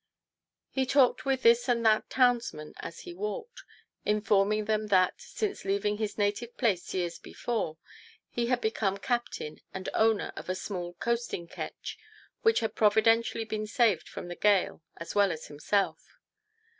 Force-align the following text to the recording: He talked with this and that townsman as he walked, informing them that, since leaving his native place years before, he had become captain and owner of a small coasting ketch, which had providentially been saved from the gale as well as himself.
He 0.71 0.87
talked 0.87 1.25
with 1.25 1.43
this 1.43 1.69
and 1.69 1.85
that 1.85 2.09
townsman 2.09 2.73
as 2.79 3.01
he 3.01 3.13
walked, 3.13 3.61
informing 4.03 4.65
them 4.65 4.87
that, 4.87 5.21
since 5.21 5.63
leaving 5.63 5.97
his 5.97 6.17
native 6.17 6.57
place 6.57 6.95
years 6.95 7.19
before, 7.19 7.77
he 8.27 8.47
had 8.47 8.61
become 8.61 8.97
captain 8.97 9.61
and 9.75 9.89
owner 9.93 10.33
of 10.35 10.49
a 10.49 10.55
small 10.55 10.93
coasting 10.95 11.47
ketch, 11.47 11.99
which 12.41 12.61
had 12.61 12.73
providentially 12.73 13.45
been 13.45 13.67
saved 13.67 14.09
from 14.09 14.27
the 14.27 14.35
gale 14.35 14.81
as 14.97 15.13
well 15.13 15.31
as 15.31 15.45
himself. 15.49 16.03